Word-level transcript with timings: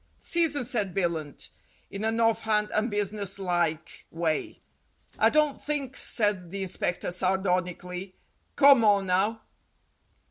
"Season," 0.19 0.65
said 0.65 0.95
Billunt, 0.95 1.51
in 1.91 2.03
an 2.03 2.19
off 2.19 2.41
hand 2.41 2.71
and 2.73 2.89
business 2.89 3.37
like 3.37 4.07
way. 4.09 4.59
"I 5.19 5.29
don't 5.29 5.63
think," 5.63 5.95
said 5.95 6.49
the 6.49 6.63
inspector 6.63 7.11
sardonically; 7.11 8.15
"come 8.55 8.83
on 8.83 9.05
now." 9.05 9.43